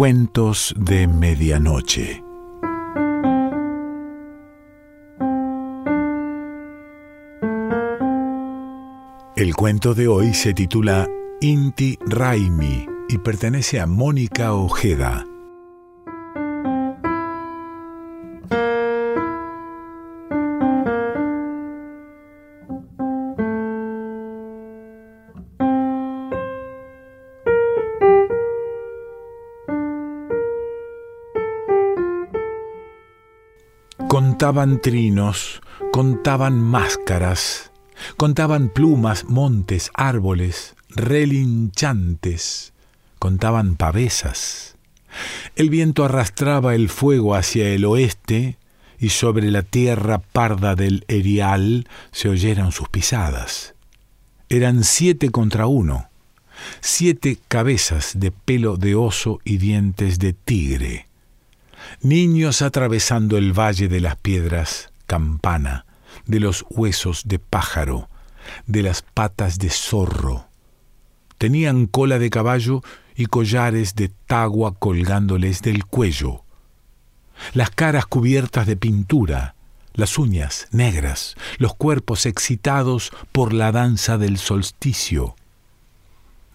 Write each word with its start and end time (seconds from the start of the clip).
Cuentos 0.00 0.74
de 0.78 1.06
Medianoche. 1.06 2.24
El 9.36 9.54
cuento 9.54 9.92
de 9.92 10.08
hoy 10.08 10.32
se 10.32 10.54
titula 10.54 11.06
Inti 11.42 11.98
Raimi 12.06 12.86
y 13.10 13.18
pertenece 13.18 13.78
a 13.78 13.86
Mónica 13.86 14.54
Ojeda. 14.54 15.26
Contaban 34.50 34.80
trinos, 34.80 35.62
contaban 35.92 36.60
máscaras, 36.60 37.70
contaban 38.16 38.68
plumas, 38.68 39.26
montes, 39.26 39.92
árboles, 39.94 40.74
relinchantes, 40.88 42.72
contaban 43.20 43.76
pavesas. 43.76 44.74
El 45.54 45.70
viento 45.70 46.04
arrastraba 46.04 46.74
el 46.74 46.88
fuego 46.88 47.36
hacia 47.36 47.68
el 47.68 47.84
oeste 47.84 48.58
y 48.98 49.10
sobre 49.10 49.52
la 49.52 49.62
tierra 49.62 50.18
parda 50.18 50.74
del 50.74 51.04
erial 51.06 51.86
se 52.10 52.28
oyeron 52.28 52.72
sus 52.72 52.88
pisadas. 52.88 53.76
Eran 54.48 54.82
siete 54.82 55.30
contra 55.30 55.68
uno, 55.68 56.08
siete 56.80 57.38
cabezas 57.46 58.14
de 58.18 58.32
pelo 58.32 58.76
de 58.76 58.96
oso 58.96 59.38
y 59.44 59.58
dientes 59.58 60.18
de 60.18 60.32
tigre 60.32 61.09
niños 62.00 62.62
atravesando 62.62 63.36
el 63.36 63.52
valle 63.58 63.88
de 63.88 64.00
las 64.00 64.16
piedras, 64.16 64.92
campana, 65.06 65.86
de 66.26 66.40
los 66.40 66.64
huesos 66.70 67.22
de 67.26 67.38
pájaro, 67.38 68.08
de 68.66 68.82
las 68.82 69.02
patas 69.02 69.58
de 69.58 69.70
zorro. 69.70 70.46
Tenían 71.38 71.86
cola 71.86 72.18
de 72.18 72.30
caballo 72.30 72.82
y 73.16 73.26
collares 73.26 73.94
de 73.94 74.10
tagua 74.26 74.74
colgándoles 74.78 75.62
del 75.62 75.84
cuello. 75.84 76.44
Las 77.54 77.70
caras 77.70 78.06
cubiertas 78.06 78.66
de 78.66 78.76
pintura, 78.76 79.54
las 79.94 80.18
uñas 80.18 80.68
negras, 80.70 81.36
los 81.58 81.74
cuerpos 81.74 82.26
excitados 82.26 83.10
por 83.32 83.52
la 83.52 83.72
danza 83.72 84.18
del 84.18 84.38
solsticio. 84.38 85.34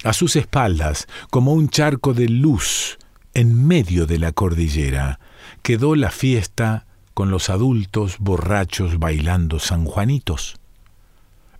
A 0.04 0.14
sus 0.14 0.36
espaldas, 0.36 1.08
como 1.32 1.54
un 1.54 1.70
charco 1.70 2.14
de 2.14 2.30
luz, 2.30 2.98
en 3.36 3.68
medio 3.68 4.08
de 4.08 4.18
la 4.18 4.32
cordillera, 4.32 5.20
quedó 5.62 5.96
la 5.96 6.10
fiesta 6.10 6.86
con 7.14 7.30
los 7.30 7.50
adultos 7.50 8.16
borrachos 8.20 8.98
bailando 8.98 9.60
sanjuanitos. 9.60 10.58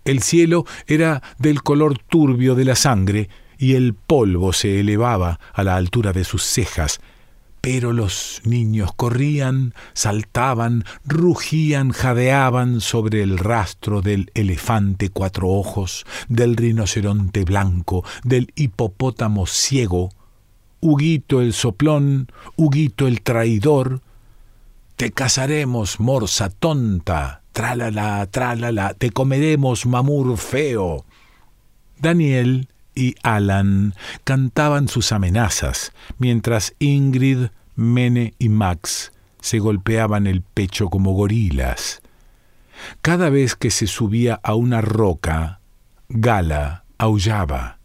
El 0.04 0.22
cielo 0.22 0.64
era 0.86 1.22
del 1.38 1.62
color 1.62 1.98
turbio 1.98 2.54
de 2.54 2.64
la 2.64 2.76
sangre 2.76 3.28
y 3.58 3.74
el 3.74 3.94
polvo 3.94 4.52
se 4.52 4.80
elevaba 4.80 5.38
a 5.52 5.62
la 5.64 5.76
altura 5.76 6.12
de 6.12 6.24
sus 6.24 6.42
cejas, 6.42 7.00
pero 7.60 7.92
los 7.92 8.40
niños 8.44 8.92
corrían, 8.94 9.74
saltaban, 9.92 10.84
rugían, 11.04 11.90
jadeaban 11.90 12.80
sobre 12.80 13.22
el 13.22 13.38
rastro 13.38 14.02
del 14.02 14.30
elefante 14.34 15.08
cuatro 15.10 15.48
ojos, 15.48 16.06
del 16.28 16.56
rinoceronte 16.56 17.44
blanco, 17.44 18.04
del 18.22 18.52
hipopótamo 18.54 19.46
ciego, 19.46 20.10
Huguito 20.86 21.40
el 21.40 21.52
soplón, 21.52 22.30
Huguito 22.54 23.08
el 23.08 23.20
traidor. 23.20 24.02
Te 24.94 25.10
casaremos, 25.10 25.98
morsa 25.98 26.48
tonta, 26.48 27.42
trálala, 27.50 28.24
trálala, 28.30 28.94
te 28.94 29.10
comeremos, 29.10 29.84
mamur 29.84 30.38
feo. 30.38 31.04
Daniel 31.98 32.68
y 32.94 33.16
Alan 33.24 33.96
cantaban 34.22 34.86
sus 34.86 35.10
amenazas, 35.10 35.92
mientras 36.18 36.72
Ingrid, 36.78 37.48
Mene 37.74 38.34
y 38.38 38.48
Max 38.48 39.10
se 39.40 39.58
golpeaban 39.58 40.28
el 40.28 40.42
pecho 40.42 40.88
como 40.88 41.14
gorilas. 41.14 42.00
Cada 43.02 43.28
vez 43.28 43.56
que 43.56 43.72
se 43.72 43.88
subía 43.88 44.38
a 44.40 44.54
una 44.54 44.82
roca, 44.82 45.58
Gala 46.08 46.84
aullaba 46.96 47.75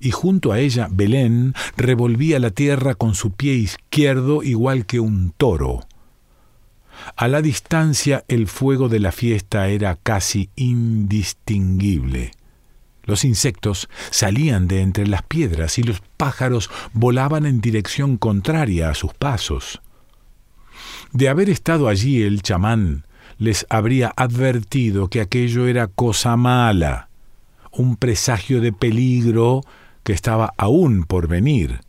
y 0.00 0.10
junto 0.10 0.52
a 0.52 0.58
ella 0.58 0.88
Belén 0.90 1.54
revolvía 1.76 2.38
la 2.38 2.50
tierra 2.50 2.94
con 2.94 3.14
su 3.14 3.32
pie 3.32 3.54
izquierdo 3.54 4.42
igual 4.42 4.86
que 4.86 5.00
un 5.00 5.32
toro. 5.36 5.86
A 7.16 7.28
la 7.28 7.42
distancia 7.42 8.24
el 8.28 8.46
fuego 8.46 8.88
de 8.88 9.00
la 9.00 9.12
fiesta 9.12 9.68
era 9.68 9.96
casi 9.96 10.50
indistinguible. 10.56 12.32
Los 13.04 13.24
insectos 13.24 13.88
salían 14.10 14.66
de 14.66 14.80
entre 14.80 15.06
las 15.06 15.22
piedras 15.22 15.78
y 15.78 15.82
los 15.82 16.02
pájaros 16.16 16.70
volaban 16.92 17.46
en 17.46 17.60
dirección 17.60 18.16
contraria 18.16 18.90
a 18.90 18.94
sus 18.94 19.14
pasos. 19.14 19.80
De 21.12 21.28
haber 21.28 21.48
estado 21.48 21.88
allí 21.88 22.22
el 22.22 22.42
chamán 22.42 23.06
les 23.38 23.66
habría 23.68 24.12
advertido 24.16 25.08
que 25.08 25.20
aquello 25.20 25.66
era 25.66 25.86
cosa 25.86 26.36
mala, 26.36 27.08
un 27.70 27.96
presagio 27.96 28.60
de 28.60 28.72
peligro 28.72 29.62
que 30.06 30.12
estaba 30.12 30.54
aún 30.56 31.02
por 31.02 31.26
venir. 31.26 31.80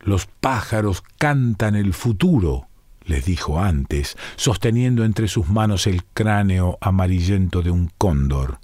Los 0.00 0.26
pájaros 0.26 1.04
cantan 1.18 1.76
el 1.76 1.94
futuro, 1.94 2.66
les 3.04 3.24
dijo 3.24 3.60
antes, 3.60 4.16
sosteniendo 4.34 5.04
entre 5.04 5.28
sus 5.28 5.48
manos 5.48 5.86
el 5.86 6.02
cráneo 6.02 6.78
amarillento 6.80 7.62
de 7.62 7.70
un 7.70 7.92
cóndor. 7.96 8.58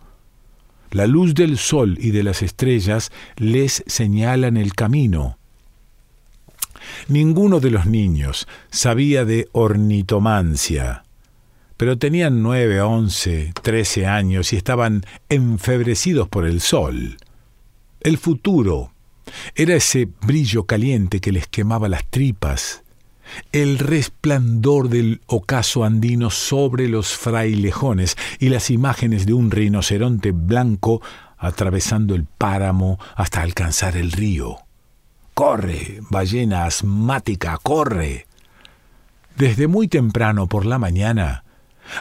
La 0.90 1.06
luz 1.06 1.36
del 1.36 1.56
sol 1.56 1.96
y 2.00 2.10
de 2.10 2.24
las 2.24 2.42
estrellas 2.42 3.12
les 3.36 3.84
señalan 3.86 4.56
el 4.56 4.74
camino. 4.74 5.38
Ninguno 7.06 7.60
de 7.60 7.70
los 7.70 7.86
niños 7.86 8.48
sabía 8.72 9.24
de 9.24 9.48
ornitomancia, 9.52 11.04
pero 11.76 11.96
tenían 11.96 12.42
nueve, 12.42 12.80
once, 12.80 13.52
trece 13.62 14.08
años 14.08 14.52
y 14.52 14.56
estaban 14.56 15.04
enfebrecidos 15.28 16.26
por 16.26 16.44
el 16.44 16.60
sol. 16.60 17.18
El 18.02 18.18
futuro 18.18 18.92
era 19.54 19.76
ese 19.76 20.08
brillo 20.22 20.64
caliente 20.64 21.20
que 21.20 21.30
les 21.30 21.46
quemaba 21.46 21.88
las 21.88 22.04
tripas, 22.10 22.82
el 23.52 23.78
resplandor 23.78 24.88
del 24.88 25.20
ocaso 25.26 25.84
andino 25.84 26.30
sobre 26.30 26.88
los 26.88 27.16
frailejones 27.16 28.16
y 28.40 28.48
las 28.48 28.70
imágenes 28.70 29.24
de 29.24 29.34
un 29.34 29.52
rinoceronte 29.52 30.32
blanco 30.32 31.00
atravesando 31.38 32.16
el 32.16 32.24
páramo 32.24 32.98
hasta 33.14 33.40
alcanzar 33.42 33.96
el 33.96 34.10
río. 34.10 34.56
¡Corre, 35.32 36.00
ballena 36.10 36.64
asmática, 36.64 37.56
corre! 37.62 38.26
Desde 39.36 39.68
muy 39.68 39.86
temprano 39.86 40.48
por 40.48 40.66
la 40.66 40.80
mañana 40.80 41.44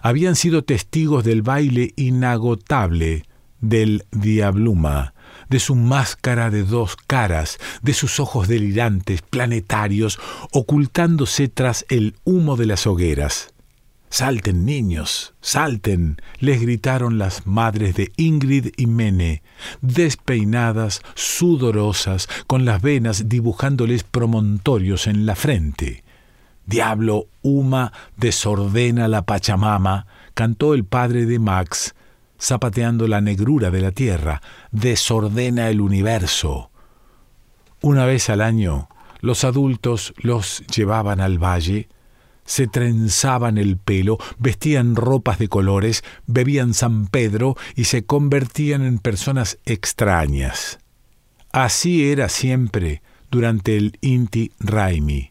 habían 0.01 0.35
sido 0.35 0.63
testigos 0.63 1.23
del 1.23 1.43
baile 1.43 1.93
inagotable 1.95 3.23
del 3.61 4.05
diabluma, 4.11 5.13
de 5.49 5.59
su 5.59 5.75
máscara 5.75 6.49
de 6.49 6.63
dos 6.63 6.95
caras, 6.95 7.59
de 7.81 7.93
sus 7.93 8.19
ojos 8.19 8.47
delirantes, 8.47 9.21
planetarios, 9.21 10.19
ocultándose 10.51 11.47
tras 11.47 11.85
el 11.89 12.15
humo 12.23 12.57
de 12.57 12.65
las 12.65 12.87
hogueras. 12.87 13.53
Salten, 14.09 14.65
niños, 14.65 15.33
salten, 15.39 16.17
les 16.39 16.59
gritaron 16.59 17.17
las 17.17 17.47
madres 17.47 17.95
de 17.95 18.11
Ingrid 18.17 18.73
y 18.75 18.85
Mene, 18.85 19.41
despeinadas, 19.79 21.01
sudorosas, 21.15 22.27
con 22.45 22.65
las 22.65 22.81
venas 22.81 23.29
dibujándoles 23.29 24.03
promontorios 24.03 25.07
en 25.07 25.25
la 25.25 25.35
frente. 25.35 26.03
Diablo, 26.65 27.27
Uma, 27.41 27.93
desordena 28.17 29.07
la 29.07 29.21
Pachamama, 29.21 30.07
cantó 30.33 30.73
el 30.73 30.83
padre 30.83 31.25
de 31.25 31.39
Max, 31.39 31.95
zapateando 32.41 33.07
la 33.07 33.21
negrura 33.21 33.69
de 33.71 33.81
la 33.81 33.91
tierra, 33.91 34.41
desordena 34.71 35.69
el 35.69 35.79
universo. 35.79 36.71
Una 37.81 38.05
vez 38.05 38.29
al 38.29 38.41
año, 38.41 38.89
los 39.19 39.43
adultos 39.43 40.13
los 40.17 40.63
llevaban 40.67 41.21
al 41.21 41.37
valle, 41.37 41.87
se 42.43 42.67
trenzaban 42.67 43.57
el 43.57 43.77
pelo, 43.77 44.17
vestían 44.39 44.95
ropas 44.95 45.37
de 45.37 45.47
colores, 45.47 46.03
bebían 46.25 46.73
San 46.73 47.07
Pedro 47.07 47.55
y 47.75 47.85
se 47.85 48.03
convertían 48.03 48.81
en 48.81 48.97
personas 48.97 49.59
extrañas. 49.65 50.79
Así 51.51 52.09
era 52.11 52.29
siempre 52.29 53.01
durante 53.29 53.77
el 53.77 53.97
Inti 54.01 54.51
Raimi 54.59 55.30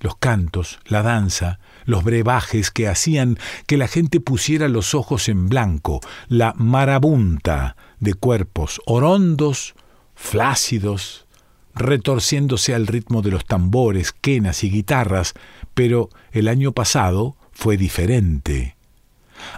los 0.00 0.16
cantos, 0.16 0.78
la 0.86 1.02
danza, 1.02 1.58
los 1.84 2.04
brebajes 2.04 2.70
que 2.70 2.88
hacían 2.88 3.38
que 3.66 3.76
la 3.76 3.88
gente 3.88 4.20
pusiera 4.20 4.68
los 4.68 4.94
ojos 4.94 5.28
en 5.28 5.48
blanco, 5.48 6.00
la 6.28 6.54
marabunta 6.56 7.76
de 8.00 8.14
cuerpos 8.14 8.80
orondos, 8.86 9.74
flácidos, 10.14 11.26
retorciéndose 11.74 12.74
al 12.74 12.86
ritmo 12.86 13.22
de 13.22 13.30
los 13.30 13.44
tambores, 13.44 14.12
quenas 14.12 14.64
y 14.64 14.70
guitarras, 14.70 15.34
pero 15.74 16.10
el 16.32 16.48
año 16.48 16.72
pasado 16.72 17.36
fue 17.52 17.76
diferente. 17.76 18.76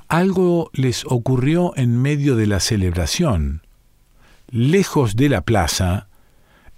Algo 0.09 0.71
les 0.75 1.05
ocurrió 1.07 1.73
en 1.77 2.01
medio 2.01 2.37
de 2.37 2.47
la 2.47 2.61
celebración. 2.61 3.63
Lejos 4.51 5.17
de 5.17 5.29
la 5.29 5.43
plaza, 5.43 6.09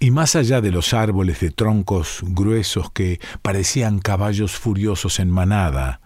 y 0.03 0.11
más 0.11 0.35
allá 0.35 0.61
de 0.61 0.73
los 0.73 0.95
árboles 0.95 1.39
de 1.39 1.53
troncos 1.53 2.23
gruesos 2.23 2.91
que 2.91 3.21
parecían 3.41 4.01
caballos 4.01 4.51
furiosos 4.51 5.21
en 5.21 5.31
manada, 5.31 6.01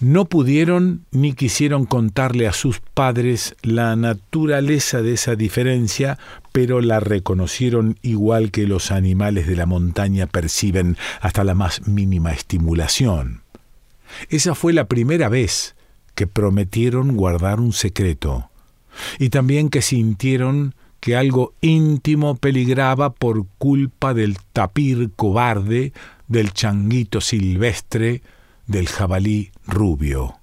no 0.00 0.24
pudieron 0.24 1.04
ni 1.10 1.34
quisieron 1.34 1.84
contarle 1.84 2.48
a 2.48 2.54
sus 2.54 2.80
padres 2.80 3.54
la 3.60 3.96
naturaleza 3.96 5.02
de 5.02 5.12
esa 5.12 5.36
diferencia, 5.36 6.18
pero 6.52 6.80
la 6.80 6.98
reconocieron 6.98 7.98
igual 8.00 8.50
que 8.50 8.66
los 8.66 8.90
animales 8.90 9.46
de 9.46 9.56
la 9.56 9.66
montaña 9.66 10.26
perciben 10.26 10.96
hasta 11.20 11.44
la 11.44 11.54
más 11.54 11.86
mínima 11.86 12.32
estimulación. 12.32 13.42
Esa 14.30 14.54
fue 14.54 14.72
la 14.72 14.86
primera 14.86 15.28
vez 15.28 15.76
que 16.14 16.26
prometieron 16.26 17.14
guardar 17.14 17.60
un 17.60 17.74
secreto, 17.74 18.48
y 19.18 19.28
también 19.28 19.68
que 19.68 19.82
sintieron 19.82 20.74
que 21.06 21.14
algo 21.14 21.54
íntimo 21.60 22.34
peligraba 22.34 23.14
por 23.14 23.46
culpa 23.58 24.12
del 24.12 24.38
tapir 24.52 25.12
cobarde, 25.14 25.92
del 26.26 26.52
changuito 26.52 27.20
silvestre, 27.20 28.22
del 28.66 28.88
jabalí 28.88 29.52
rubio. 29.68 30.40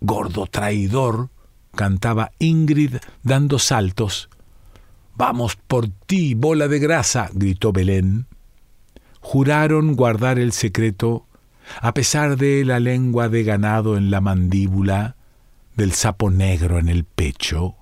Gordo 0.00 0.46
traidor, 0.46 1.28
cantaba 1.74 2.32
Ingrid 2.38 2.96
dando 3.22 3.58
saltos. 3.58 4.30
Vamos 5.14 5.56
por 5.56 5.88
ti, 5.88 6.32
bola 6.32 6.68
de 6.68 6.78
grasa, 6.78 7.28
gritó 7.34 7.70
Belén. 7.70 8.24
Juraron 9.20 9.94
guardar 9.94 10.38
el 10.38 10.52
secreto, 10.52 11.26
a 11.82 11.92
pesar 11.92 12.38
de 12.38 12.64
la 12.64 12.80
lengua 12.80 13.28
de 13.28 13.44
ganado 13.44 13.98
en 13.98 14.10
la 14.10 14.22
mandíbula, 14.22 15.16
del 15.74 15.92
sapo 15.92 16.30
negro 16.30 16.78
en 16.78 16.88
el 16.88 17.04
pecho. 17.04 17.76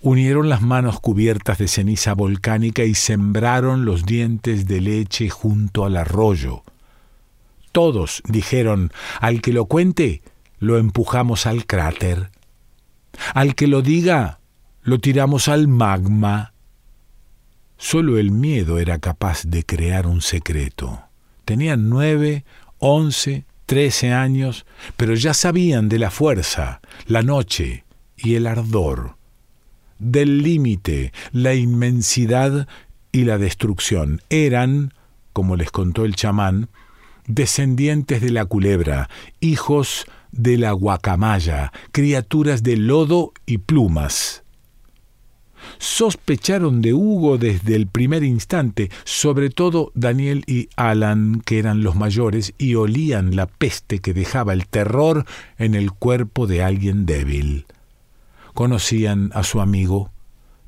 Unieron 0.00 0.48
las 0.48 0.62
manos 0.62 1.00
cubiertas 1.00 1.58
de 1.58 1.68
ceniza 1.68 2.14
volcánica 2.14 2.84
y 2.84 2.94
sembraron 2.94 3.84
los 3.84 4.04
dientes 4.04 4.66
de 4.66 4.80
leche 4.80 5.28
junto 5.28 5.84
al 5.84 5.96
arroyo. 5.96 6.62
Todos 7.72 8.22
dijeron, 8.26 8.92
al 9.20 9.42
que 9.42 9.52
lo 9.52 9.66
cuente, 9.66 10.22
lo 10.58 10.78
empujamos 10.78 11.46
al 11.46 11.66
cráter. 11.66 12.30
Al 13.34 13.54
que 13.54 13.66
lo 13.66 13.82
diga, 13.82 14.40
lo 14.82 14.98
tiramos 14.98 15.48
al 15.48 15.68
magma. 15.68 16.52
Solo 17.76 18.18
el 18.18 18.30
miedo 18.30 18.78
era 18.78 18.98
capaz 18.98 19.44
de 19.44 19.64
crear 19.64 20.06
un 20.06 20.22
secreto. 20.22 21.02
Tenían 21.44 21.90
nueve, 21.90 22.44
once, 22.78 23.44
trece 23.66 24.12
años, 24.12 24.64
pero 24.96 25.14
ya 25.14 25.34
sabían 25.34 25.88
de 25.88 25.98
la 25.98 26.10
fuerza, 26.10 26.80
la 27.06 27.22
noche 27.22 27.84
y 28.16 28.36
el 28.36 28.46
ardor, 28.46 29.15
del 29.98 30.42
límite, 30.42 31.12
la 31.32 31.54
inmensidad 31.54 32.68
y 33.12 33.24
la 33.24 33.38
destrucción. 33.38 34.22
Eran, 34.30 34.92
como 35.32 35.56
les 35.56 35.70
contó 35.70 36.04
el 36.04 36.16
chamán, 36.16 36.68
descendientes 37.26 38.20
de 38.20 38.30
la 38.30 38.44
culebra, 38.44 39.08
hijos 39.40 40.06
de 40.32 40.58
la 40.58 40.72
guacamaya, 40.72 41.72
criaturas 41.92 42.62
de 42.62 42.76
lodo 42.76 43.32
y 43.46 43.58
plumas. 43.58 44.42
Sospecharon 45.78 46.80
de 46.80 46.94
Hugo 46.94 47.38
desde 47.38 47.74
el 47.74 47.86
primer 47.86 48.22
instante, 48.22 48.90
sobre 49.04 49.50
todo 49.50 49.90
Daniel 49.94 50.44
y 50.46 50.68
Alan, 50.76 51.42
que 51.44 51.58
eran 51.58 51.82
los 51.82 51.96
mayores, 51.96 52.54
y 52.58 52.74
olían 52.74 53.34
la 53.34 53.46
peste 53.46 53.98
que 53.98 54.14
dejaba 54.14 54.52
el 54.52 54.66
terror 54.66 55.24
en 55.58 55.74
el 55.74 55.92
cuerpo 55.92 56.46
de 56.46 56.62
alguien 56.62 57.06
débil. 57.06 57.66
Conocían 58.56 59.32
a 59.34 59.42
su 59.42 59.60
amigo, 59.60 60.10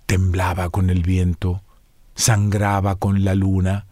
temblaba 0.05 0.69
con 0.69 0.91
el 0.91 1.03
viento, 1.03 1.63
sangraba 2.15 2.97
con 2.97 3.25
la 3.25 3.35
luna, 3.35 3.87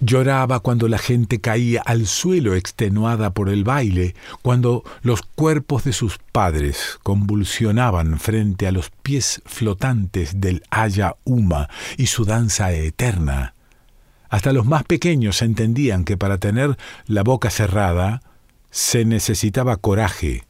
Lloraba 0.00 0.60
cuando 0.60 0.86
la 0.86 0.98
gente 0.98 1.40
caía 1.40 1.80
al 1.80 2.06
suelo 2.06 2.54
extenuada 2.54 3.30
por 3.30 3.48
el 3.48 3.64
baile, 3.64 4.14
cuando 4.42 4.84
los 5.00 5.22
cuerpos 5.22 5.84
de 5.84 5.94
sus 5.94 6.18
padres 6.18 6.98
convulsionaban 7.02 8.20
frente 8.20 8.66
a 8.66 8.72
los 8.72 8.90
pies 8.90 9.40
flotantes 9.46 10.42
del 10.42 10.62
Aya 10.68 11.16
Uma 11.24 11.70
y 11.96 12.08
su 12.08 12.26
danza 12.26 12.70
eterna. 12.72 13.54
Hasta 14.28 14.52
los 14.52 14.66
más 14.66 14.84
pequeños 14.84 15.40
entendían 15.40 16.04
que 16.04 16.18
para 16.18 16.36
tener 16.36 16.76
la 17.06 17.22
boca 17.22 17.48
cerrada 17.48 18.22
se 18.70 19.06
necesitaba 19.06 19.78
coraje, 19.78 20.44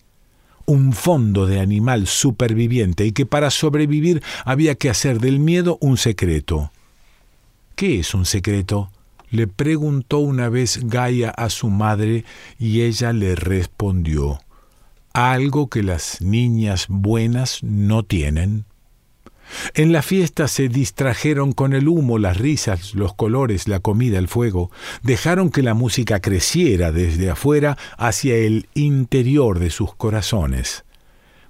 un 0.72 0.94
fondo 0.94 1.44
de 1.44 1.60
animal 1.60 2.06
superviviente 2.06 3.04
y 3.04 3.12
que 3.12 3.26
para 3.26 3.50
sobrevivir 3.50 4.22
había 4.46 4.74
que 4.74 4.88
hacer 4.88 5.20
del 5.20 5.38
miedo 5.38 5.76
un 5.82 5.98
secreto. 5.98 6.72
¿Qué 7.76 8.00
es 8.00 8.14
un 8.14 8.24
secreto? 8.24 8.90
le 9.30 9.46
preguntó 9.46 10.18
una 10.18 10.50
vez 10.50 10.80
Gaia 10.82 11.30
a 11.30 11.48
su 11.48 11.70
madre 11.70 12.24
y 12.58 12.82
ella 12.82 13.14
le 13.14 13.34
respondió, 13.34 14.40
algo 15.14 15.68
que 15.68 15.82
las 15.82 16.20
niñas 16.20 16.86
buenas 16.88 17.62
no 17.62 18.02
tienen. 18.02 18.66
En 19.74 19.92
la 19.92 20.02
fiesta 20.02 20.48
se 20.48 20.68
distrajeron 20.68 21.52
con 21.52 21.72
el 21.72 21.88
humo, 21.88 22.18
las 22.18 22.36
risas, 22.36 22.94
los 22.94 23.14
colores, 23.14 23.68
la 23.68 23.80
comida, 23.80 24.18
el 24.18 24.28
fuego. 24.28 24.70
Dejaron 25.02 25.50
que 25.50 25.62
la 25.62 25.74
música 25.74 26.20
creciera 26.20 26.92
desde 26.92 27.30
afuera 27.30 27.76
hacia 27.98 28.36
el 28.36 28.68
interior 28.74 29.58
de 29.58 29.70
sus 29.70 29.94
corazones. 29.94 30.84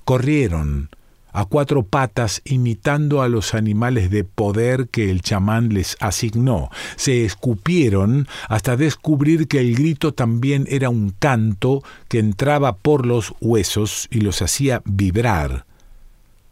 Corrieron, 0.04 0.90
a 1.32 1.46
cuatro 1.46 1.82
patas 1.82 2.42
imitando 2.44 3.22
a 3.22 3.28
los 3.28 3.54
animales 3.54 4.10
de 4.10 4.24
poder 4.24 4.88
que 4.88 5.10
el 5.10 5.22
chamán 5.22 5.70
les 5.70 5.96
asignó. 6.00 6.70
Se 6.96 7.24
escupieron 7.24 8.28
hasta 8.48 8.76
descubrir 8.76 9.48
que 9.48 9.60
el 9.60 9.74
grito 9.74 10.12
también 10.12 10.66
era 10.68 10.90
un 10.90 11.10
canto 11.18 11.82
que 12.08 12.18
entraba 12.18 12.76
por 12.76 13.06
los 13.06 13.34
huesos 13.40 14.08
y 14.10 14.20
los 14.20 14.42
hacía 14.42 14.82
vibrar. 14.84 15.64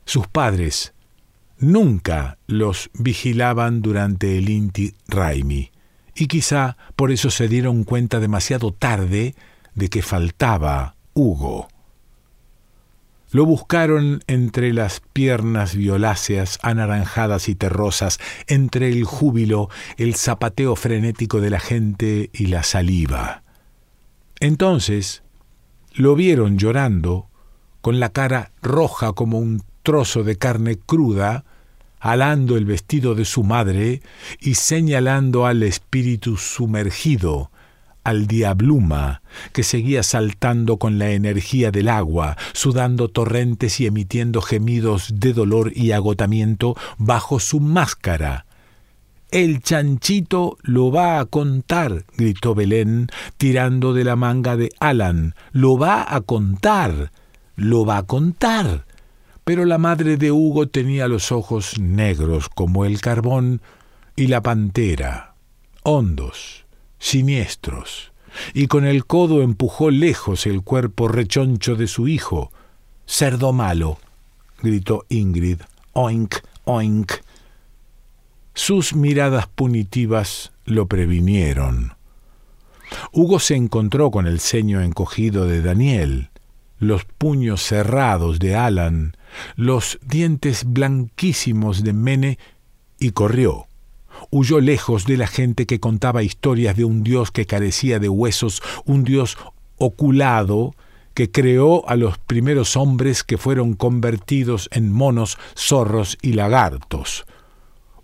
Sus 0.07 0.27
padres 0.27 0.95
nunca 1.61 2.39
los 2.47 2.91
vigilaban 2.95 3.83
durante 3.83 4.39
el 4.39 4.49
Inti 4.49 4.95
Raimi, 5.07 5.71
y 6.15 6.27
quizá 6.27 6.77
por 6.97 7.13
eso 7.13 7.31
se 7.31 7.49
dieron 7.49 7.85
cuenta 7.85 8.19
demasiado 8.19 8.73
tarde 8.73 9.35
de 9.75 9.89
que 9.89 10.03
faltaba 10.03 10.97
Hugo. 11.15 11.69
Lo 13.33 13.47
buscaron 13.47 14.25
entre 14.27 14.73
las 14.73 15.01
piernas 15.13 15.77
violáceas, 15.77 16.59
anaranjadas 16.63 17.49
y 17.49 17.55
terrosas, 17.55 18.19
entre 18.49 18.89
el 18.89 19.05
júbilo, 19.05 19.69
el 19.99 20.17
zapateo 20.17 20.75
frenético 20.75 21.41
de 21.41 21.51
la 21.51 21.61
gente 21.61 22.31
y 22.33 22.47
la 22.47 22.65
saliva. 22.65 23.45
Entonces 24.41 25.23
lo 25.93 26.17
vieron 26.17 26.59
llorando, 26.59 27.29
con 27.81 28.01
la 28.01 28.09
cara 28.09 28.51
roja 28.63 29.13
como 29.13 29.39
un 29.39 29.63
trozo 29.83 30.23
de 30.23 30.37
carne 30.37 30.79
cruda, 30.79 31.45
alando 32.01 32.57
el 32.57 32.65
vestido 32.65 33.15
de 33.15 33.25
su 33.25 33.45
madre 33.45 34.03
y 34.41 34.55
señalando 34.55 35.47
al 35.47 35.63
espíritu 35.63 36.37
sumergido, 36.37 37.51
al 38.05 38.27
diabluma, 38.27 39.23
que 39.53 39.63
seguía 39.63 40.03
saltando 40.03 40.79
con 40.79 40.99
la 40.99 41.11
energía 41.11 41.71
del 41.71 41.89
agua, 41.89 42.37
sudando 42.53 43.09
torrentes 43.09 43.79
y 43.81 43.87
emitiendo 43.87 44.41
gemidos 44.41 45.13
de 45.15 45.35
dolor 45.35 45.73
y 45.75 45.93
agotamiento 45.93 46.77
bajo 46.97 47.39
su 47.39 47.61
máscara. 47.61 48.47
El 49.31 49.63
chanchito 49.63 50.57
lo 50.63 50.91
va 50.91 51.21
a 51.21 51.25
contar, 51.25 52.05
gritó 52.17 52.57
Belén, 52.57 53.09
tirando 53.37 53.95
de 53.95 54.03
la 54.03 54.17
manga 54.17 54.57
de 54.57 54.71
Alan. 54.81 55.35
Lo 55.53 55.79
va 55.79 56.05
a 56.13 56.21
contar. 56.23 57.13
Lo 57.55 57.85
va 57.85 57.99
a 57.99 58.03
contar. 58.05 58.87
Pero 59.51 59.65
la 59.65 59.79
madre 59.79 60.17
de 60.17 60.31
Hugo 60.31 60.69
tenía 60.69 61.09
los 61.09 61.33
ojos 61.33 61.77
negros 61.81 62.49
como 62.49 62.85
el 62.85 63.01
carbón 63.01 63.61
y 64.15 64.29
la 64.29 64.45
pantera, 64.45 65.35
hondos, 65.83 66.67
siniestros, 67.01 68.13
y 68.55 68.69
con 68.69 68.87
el 68.87 69.07
codo 69.07 69.43
empujó 69.43 69.91
lejos 69.91 70.47
el 70.47 70.63
cuerpo 70.63 71.09
rechoncho 71.09 71.75
de 71.75 71.89
su 71.89 72.07
hijo. 72.07 72.53
Cerdo 73.07 73.53
malo, 73.53 73.99
gritó 74.63 75.05
Ingrid. 75.09 75.63
Oink, 75.95 76.37
oink. 76.63 77.11
Sus 78.55 78.95
miradas 78.95 79.49
punitivas 79.49 80.53
lo 80.65 80.87
previnieron. 80.87 81.95
Hugo 83.11 83.41
se 83.41 83.57
encontró 83.57 84.13
con 84.13 84.29
el 84.29 84.39
ceño 84.39 84.81
encogido 84.81 85.49
de 85.49 85.61
Daniel, 85.61 86.31
los 86.79 87.05
puños 87.05 87.65
cerrados 87.65 88.39
de 88.39 88.55
Alan, 88.55 89.17
los 89.57 89.99
dientes 90.03 90.65
blanquísimos 90.65 91.83
de 91.83 91.93
Mene, 91.93 92.39
y 92.99 93.13
corrió 93.13 93.67
Huyó 94.31 94.61
lejos 94.61 95.07
de 95.07 95.17
la 95.17 95.27
gente 95.27 95.67
que 95.67 95.81
contaba 95.81 96.23
historias 96.23 96.77
de 96.77 96.85
un 96.85 97.03
dios 97.03 97.31
que 97.31 97.47
carecía 97.47 97.99
de 97.99 98.09
huesos, 98.09 98.63
un 98.85 99.05
dios 99.05 99.39
oculado 99.79 100.75
que 101.15 101.31
creó 101.31 101.89
a 101.89 101.97
los 101.97 102.19
primeros 102.19 102.77
hombres 102.77 103.25
que 103.25 103.39
fueron 103.39 103.75
convertidos 103.75 104.69
en 104.73 104.93
monos, 104.93 105.39
zorros 105.57 106.19
y 106.23 106.35
lagartos. 106.35 107.25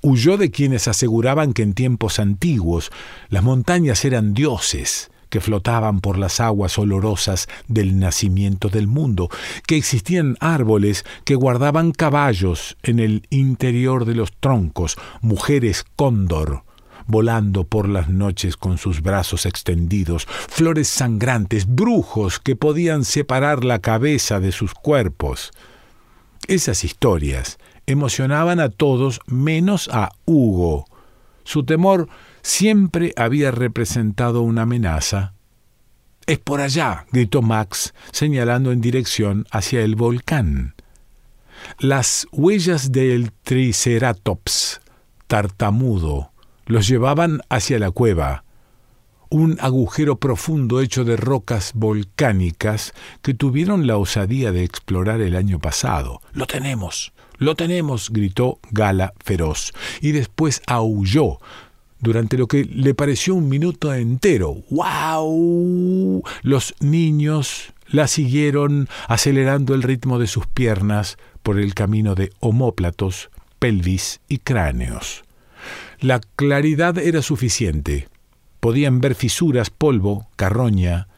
Huyó 0.02 0.36
de 0.36 0.50
quienes 0.50 0.88
aseguraban 0.88 1.52
que 1.52 1.62
en 1.62 1.74
tiempos 1.74 2.18
antiguos 2.18 2.90
las 3.28 3.42
montañas 3.42 4.04
eran 4.04 4.34
dioses, 4.34 5.10
flotaban 5.40 6.00
por 6.00 6.18
las 6.18 6.40
aguas 6.40 6.78
olorosas 6.78 7.48
del 7.68 7.98
nacimiento 7.98 8.68
del 8.68 8.86
mundo, 8.86 9.28
que 9.66 9.76
existían 9.76 10.36
árboles 10.40 11.04
que 11.24 11.34
guardaban 11.34 11.92
caballos 11.92 12.76
en 12.82 12.98
el 12.98 13.26
interior 13.30 14.04
de 14.04 14.14
los 14.14 14.32
troncos, 14.32 14.96
mujeres 15.20 15.84
cóndor, 15.96 16.64
volando 17.06 17.64
por 17.64 17.88
las 17.88 18.08
noches 18.08 18.56
con 18.56 18.78
sus 18.78 19.02
brazos 19.02 19.46
extendidos, 19.46 20.26
flores 20.26 20.88
sangrantes, 20.88 21.66
brujos 21.66 22.40
que 22.40 22.56
podían 22.56 23.04
separar 23.04 23.64
la 23.64 23.78
cabeza 23.78 24.40
de 24.40 24.52
sus 24.52 24.74
cuerpos. 24.74 25.52
Esas 26.48 26.84
historias 26.84 27.58
emocionaban 27.86 28.60
a 28.60 28.68
todos 28.68 29.20
menos 29.26 29.88
a 29.92 30.10
Hugo. 30.24 30.86
Su 31.44 31.64
temor 31.64 32.08
siempre 32.46 33.12
había 33.16 33.50
representado 33.50 34.42
una 34.42 34.62
amenaza. 34.62 35.34
Es 36.26 36.38
por 36.38 36.60
allá, 36.60 37.06
gritó 37.10 37.42
Max, 37.42 37.92
señalando 38.12 38.70
en 38.70 38.80
dirección 38.80 39.46
hacia 39.50 39.82
el 39.82 39.96
volcán. 39.96 40.74
Las 41.80 42.28
huellas 42.30 42.92
del 42.92 43.32
Triceratops, 43.42 44.80
tartamudo, 45.26 46.30
los 46.66 46.86
llevaban 46.86 47.40
hacia 47.48 47.80
la 47.80 47.90
cueva, 47.90 48.44
un 49.28 49.58
agujero 49.60 50.20
profundo 50.20 50.80
hecho 50.80 51.04
de 51.04 51.16
rocas 51.16 51.72
volcánicas 51.74 52.92
que 53.22 53.34
tuvieron 53.34 53.88
la 53.88 53.96
osadía 53.96 54.52
de 54.52 54.62
explorar 54.62 55.20
el 55.20 55.34
año 55.34 55.58
pasado. 55.58 56.20
Lo 56.32 56.46
tenemos, 56.46 57.12
lo 57.38 57.56
tenemos, 57.56 58.10
gritó 58.10 58.60
Gala 58.70 59.14
feroz, 59.24 59.72
y 60.00 60.12
después 60.12 60.62
aulló, 60.66 61.38
durante 62.00 62.36
lo 62.36 62.46
que 62.46 62.64
le 62.64 62.94
pareció 62.94 63.34
un 63.34 63.48
minuto 63.48 63.92
entero. 63.94 64.62
¡Wow! 64.70 66.22
Los 66.42 66.74
niños 66.80 67.72
la 67.88 68.08
siguieron 68.08 68.88
acelerando 69.08 69.74
el 69.74 69.82
ritmo 69.82 70.18
de 70.18 70.26
sus 70.26 70.46
piernas 70.46 71.16
por 71.42 71.58
el 71.58 71.74
camino 71.74 72.14
de 72.14 72.30
homóplatos, 72.40 73.30
pelvis 73.58 74.20
y 74.28 74.38
cráneos. 74.38 75.22
La 76.00 76.20
claridad 76.20 76.98
era 76.98 77.22
suficiente. 77.22 78.08
Podían 78.60 79.00
ver 79.00 79.14
fisuras, 79.14 79.70
polvo, 79.70 80.28
carroña. 80.36 81.08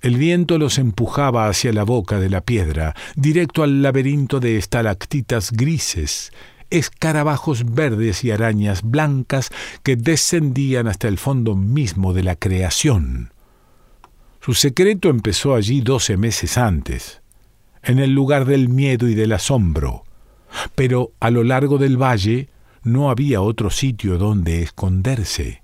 El 0.00 0.16
viento 0.16 0.58
los 0.58 0.78
empujaba 0.78 1.48
hacia 1.48 1.72
la 1.72 1.82
boca 1.82 2.20
de 2.20 2.30
la 2.30 2.42
piedra, 2.42 2.94
directo 3.16 3.62
al 3.62 3.82
laberinto 3.82 4.38
de 4.38 4.56
estalactitas 4.56 5.50
grises, 5.50 6.32
escarabajos 6.70 7.74
verdes 7.74 8.24
y 8.24 8.30
arañas 8.30 8.82
blancas 8.82 9.50
que 9.82 9.96
descendían 9.96 10.88
hasta 10.88 11.08
el 11.08 11.18
fondo 11.18 11.56
mismo 11.56 12.12
de 12.12 12.22
la 12.22 12.36
creación. 12.36 13.32
Su 14.40 14.54
secreto 14.54 15.08
empezó 15.10 15.54
allí 15.54 15.80
doce 15.80 16.16
meses 16.16 16.58
antes, 16.58 17.20
en 17.82 17.98
el 17.98 18.12
lugar 18.12 18.44
del 18.44 18.68
miedo 18.68 19.08
y 19.08 19.14
del 19.14 19.32
asombro, 19.32 20.04
pero 20.74 21.12
a 21.20 21.30
lo 21.30 21.44
largo 21.44 21.78
del 21.78 22.00
valle 22.00 22.48
no 22.82 23.10
había 23.10 23.40
otro 23.40 23.70
sitio 23.70 24.18
donde 24.18 24.62
esconderse. 24.62 25.62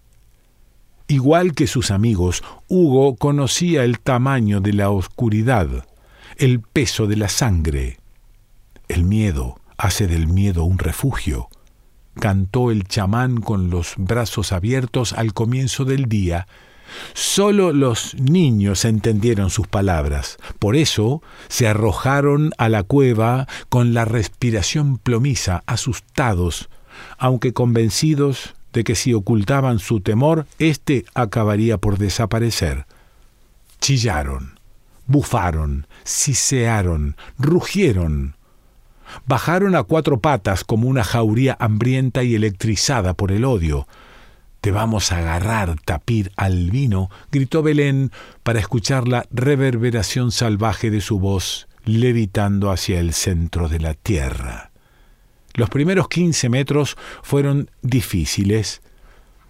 Igual 1.07 1.55
que 1.55 1.67
sus 1.67 1.91
amigos, 1.91 2.43
Hugo 2.69 3.17
conocía 3.17 3.85
el 3.85 4.01
tamaño 4.01 4.61
de 4.61 4.73
la 4.73 4.91
oscuridad, 4.91 5.87
el 6.37 6.61
peso 6.61 7.07
de 7.07 7.17
la 7.17 7.29
sangre. 7.29 7.99
El 8.89 9.05
miedo 9.05 9.59
hace 9.77 10.07
del 10.07 10.27
miedo 10.27 10.65
un 10.65 10.79
refugio, 10.79 11.49
cantó 12.19 12.71
el 12.71 12.85
chamán 12.87 13.41
con 13.41 13.71
los 13.71 13.95
brazos 13.97 14.53
abiertos 14.53 15.13
al 15.13 15.33
comienzo 15.33 15.85
del 15.85 16.07
día. 16.07 16.47
Solo 17.13 17.73
los 17.73 18.15
niños 18.15 18.85
entendieron 18.85 19.51
sus 19.51 19.67
palabras. 19.67 20.39
Por 20.59 20.77
eso 20.77 21.23
se 21.49 21.67
arrojaron 21.67 22.53
a 22.59 22.69
la 22.69 22.83
cueva 22.83 23.49
con 23.69 23.95
la 23.95 24.05
respiración 24.05 24.99
plomiza, 24.99 25.63
asustados, 25.67 26.69
aunque 27.19 27.53
convencidos 27.53 28.55
de 28.73 28.85
que 28.85 28.95
si 28.95 29.15
ocultaban 29.15 29.79
su 29.79 30.01
temor, 30.01 30.47
éste 30.59 31.05
acabaría 31.15 31.79
por 31.79 31.97
desaparecer. 31.99 32.87
Chillaron, 33.81 34.59
bufaron, 35.07 35.87
sisearon, 36.05 37.17
rugieron. 37.39 38.37
Bajaron 39.27 39.75
a 39.75 39.83
cuatro 39.83 40.21
patas 40.21 40.65
como 40.65 40.89
una 40.89 41.05
jauría 41.05 41.57
hambrienta 41.59 42.23
y 42.23 42.35
electrizada 42.35 43.15
por 43.15 43.33
el 43.33 43.45
odio. 43.45 43.87
Te 44.61 44.71
vamos 44.71 45.13
a 45.13 45.19
agarrar, 45.19 45.77
tapir 45.85 46.33
albino, 46.37 47.11
gritó 47.31 47.63
Belén 47.63 48.11
para 48.43 48.61
escuchar 48.61 49.09
la 49.09 49.27
reverberación 49.31 50.33
salvaje 50.33 50.91
de 50.91 51.01
su 51.01 51.19
voz 51.19 51.69
levitando 51.85 52.71
hacia 52.71 53.01
el 53.01 53.13
centro 53.13 53.69
de 53.69 53.81
la 53.81 53.95
tierra. 53.95 54.71
Los 55.55 55.71
primeros 55.71 56.09
15 56.09 56.49
metros 56.49 56.97
fueron 57.23 57.71
difíciles. 57.83 58.83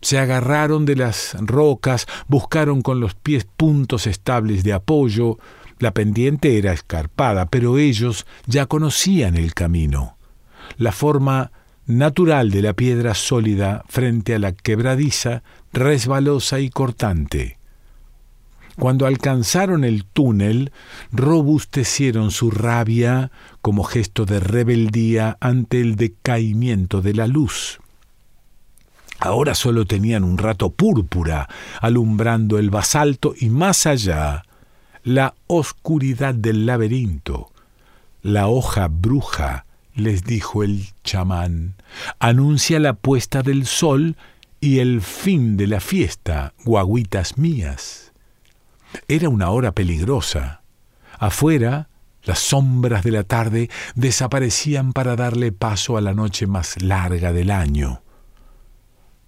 Se 0.02 0.18
agarraron 0.18 0.84
de 0.84 0.96
las 0.96 1.34
rocas, 1.40 2.06
buscaron 2.28 2.82
con 2.82 3.00
los 3.00 3.14
pies 3.14 3.46
puntos 3.56 4.06
estables 4.06 4.62
de 4.64 4.74
apoyo. 4.74 5.38
La 5.84 5.92
pendiente 5.92 6.56
era 6.56 6.72
escarpada, 6.72 7.44
pero 7.44 7.76
ellos 7.76 8.24
ya 8.46 8.64
conocían 8.64 9.36
el 9.36 9.52
camino. 9.52 10.16
La 10.78 10.92
forma 10.92 11.52
natural 11.84 12.50
de 12.50 12.62
la 12.62 12.72
piedra 12.72 13.12
sólida 13.12 13.84
frente 13.86 14.34
a 14.34 14.38
la 14.38 14.52
quebradiza, 14.52 15.42
resbalosa 15.74 16.60
y 16.60 16.70
cortante. 16.70 17.58
Cuando 18.78 19.04
alcanzaron 19.04 19.84
el 19.84 20.06
túnel, 20.06 20.72
robustecieron 21.12 22.30
su 22.30 22.50
rabia 22.50 23.30
como 23.60 23.84
gesto 23.84 24.24
de 24.24 24.40
rebeldía 24.40 25.36
ante 25.38 25.82
el 25.82 25.96
decaimiento 25.96 27.02
de 27.02 27.12
la 27.12 27.26
luz. 27.26 27.78
Ahora 29.20 29.54
solo 29.54 29.84
tenían 29.84 30.24
un 30.24 30.38
rato 30.38 30.70
púrpura 30.70 31.46
alumbrando 31.82 32.58
el 32.58 32.70
basalto 32.70 33.34
y 33.38 33.50
más 33.50 33.84
allá 33.84 34.44
la 35.04 35.34
oscuridad 35.46 36.34
del 36.34 36.64
laberinto. 36.64 37.52
La 38.22 38.48
hoja 38.48 38.88
bruja, 38.88 39.66
les 39.94 40.24
dijo 40.24 40.64
el 40.64 40.88
chamán, 41.04 41.74
anuncia 42.18 42.80
la 42.80 42.94
puesta 42.94 43.42
del 43.42 43.66
sol 43.66 44.16
y 44.60 44.78
el 44.78 45.02
fin 45.02 45.58
de 45.58 45.66
la 45.66 45.80
fiesta, 45.80 46.54
guaguitas 46.64 47.36
mías. 47.36 48.12
Era 49.06 49.28
una 49.28 49.50
hora 49.50 49.72
peligrosa. 49.72 50.62
Afuera, 51.18 51.90
las 52.22 52.38
sombras 52.38 53.04
de 53.04 53.10
la 53.10 53.24
tarde 53.24 53.68
desaparecían 53.94 54.94
para 54.94 55.16
darle 55.16 55.52
paso 55.52 55.98
a 55.98 56.00
la 56.00 56.14
noche 56.14 56.46
más 56.46 56.80
larga 56.82 57.34
del 57.34 57.50
año. 57.50 58.02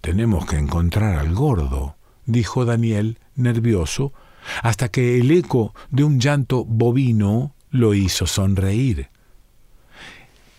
Tenemos 0.01 0.47
que 0.47 0.57
encontrar 0.57 1.19
al 1.19 1.35
gordo, 1.35 1.97
dijo 2.25 2.65
Daniel, 2.65 3.19
nervioso, 3.35 4.13
hasta 4.63 4.89
que 4.89 5.19
el 5.19 5.31
eco 5.31 5.73
de 5.89 6.03
un 6.03 6.19
llanto 6.19 6.65
bovino 6.65 7.53
lo 7.69 7.93
hizo 7.93 8.27
sonreír. 8.27 9.09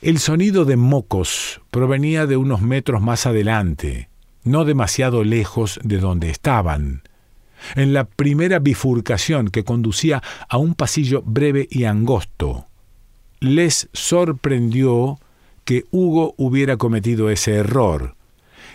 El 0.00 0.18
sonido 0.18 0.64
de 0.64 0.76
mocos 0.76 1.60
provenía 1.70 2.26
de 2.26 2.36
unos 2.36 2.62
metros 2.62 3.02
más 3.02 3.26
adelante, 3.26 4.08
no 4.44 4.64
demasiado 4.64 5.24
lejos 5.24 5.80
de 5.82 5.98
donde 5.98 6.30
estaban 6.30 7.02
en 7.74 7.92
la 7.92 8.04
primera 8.04 8.58
bifurcación 8.58 9.48
que 9.48 9.64
conducía 9.64 10.22
a 10.48 10.58
un 10.58 10.74
pasillo 10.74 11.22
breve 11.22 11.66
y 11.70 11.84
angosto. 11.84 12.66
Les 13.40 13.88
sorprendió 13.92 15.18
que 15.64 15.84
Hugo 15.90 16.34
hubiera 16.36 16.76
cometido 16.76 17.30
ese 17.30 17.54
error, 17.54 18.16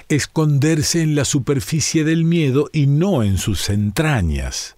esconderse 0.09 1.01
en 1.01 1.15
la 1.15 1.25
superficie 1.25 2.03
del 2.03 2.23
miedo 2.23 2.69
y 2.71 2.87
no 2.87 3.23
en 3.23 3.37
sus 3.37 3.69
entrañas. 3.69 4.75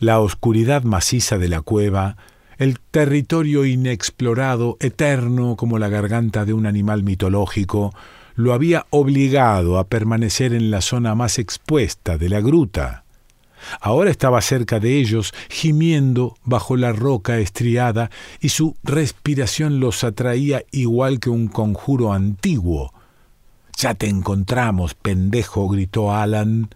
La 0.00 0.20
oscuridad 0.20 0.82
maciza 0.82 1.38
de 1.38 1.48
la 1.48 1.60
cueva, 1.60 2.16
el 2.58 2.80
territorio 2.80 3.64
inexplorado, 3.64 4.76
eterno 4.80 5.56
como 5.56 5.78
la 5.78 5.88
garganta 5.88 6.44
de 6.44 6.52
un 6.52 6.66
animal 6.66 7.02
mitológico, 7.04 7.94
lo 8.34 8.52
había 8.52 8.86
obligado 8.90 9.78
a 9.78 9.88
permanecer 9.88 10.52
en 10.52 10.70
la 10.70 10.80
zona 10.80 11.14
más 11.14 11.38
expuesta 11.38 12.18
de 12.18 12.28
la 12.28 12.40
gruta. 12.40 13.04
Ahora 13.80 14.10
estaba 14.10 14.40
cerca 14.40 14.80
de 14.80 14.98
ellos, 14.98 15.32
gimiendo 15.48 16.36
bajo 16.44 16.76
la 16.76 16.92
roca 16.92 17.38
estriada, 17.38 18.10
y 18.40 18.50
su 18.50 18.76
respiración 18.82 19.80
los 19.80 20.04
atraía 20.04 20.64
igual 20.70 21.20
que 21.20 21.30
un 21.30 21.48
conjuro 21.48 22.12
antiguo. 22.12 22.92
Ya 23.76 23.94
te 23.94 24.08
encontramos, 24.08 24.94
pendejo, 24.94 25.68
gritó 25.68 26.12
Alan. 26.12 26.70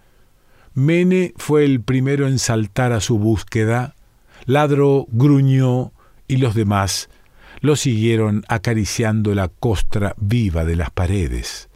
Mene 0.75 1.35
fue 1.37 1.65
el 1.65 1.81
primero 1.81 2.27
en 2.27 2.39
saltar 2.39 2.93
a 2.93 3.01
su 3.01 3.19
búsqueda. 3.19 3.95
Ladro 4.47 5.07
gruñó 5.11 5.93
y 6.29 6.39
los 6.39 6.55
demás 6.55 7.09
lo 7.61 7.77
siguieron 7.77 8.45
acariciando 8.49 9.35
la 9.35 9.49
costra 9.49 10.15
viva 10.19 10.65
de 10.65 10.77
las 10.77 10.91
paredes. 10.91 11.69